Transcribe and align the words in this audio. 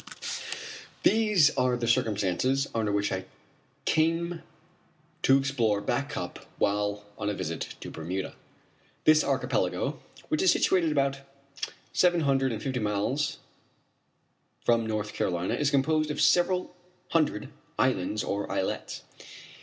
These 1.03 1.51
are 1.55 1.77
the 1.77 1.87
circumstances 1.87 2.67
under 2.73 2.91
which 2.91 3.11
I 3.11 3.25
came 3.85 4.41
to 5.21 5.37
explore 5.37 5.79
Back 5.79 6.09
Cup 6.09 6.43
while 6.57 7.05
on 7.19 7.29
a 7.29 7.35
visit 7.35 7.75
to 7.81 7.91
Bermuda. 7.91 8.33
This 9.03 9.23
archipelago, 9.23 9.99
which 10.27 10.41
is 10.41 10.49
situated 10.51 10.91
about 10.91 11.19
seven 11.93 12.21
hundred 12.21 12.51
and 12.51 12.63
fifty 12.63 12.79
miles 12.79 13.37
from 14.65 14.87
North 14.87 15.13
Carolina 15.13 15.53
is 15.53 15.69
composed 15.69 16.09
of 16.09 16.19
several 16.19 16.75
hundred 17.09 17.49
islands 17.77 18.23
or 18.23 18.51
islets. 18.51 19.03